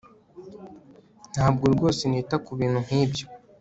Ntabwo 1.33 1.63
rwose 1.73 2.01
nita 2.07 2.35
kubintu 2.45 2.79
nkibyo 2.85 3.25